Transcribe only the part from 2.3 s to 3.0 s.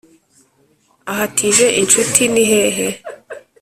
ni hehe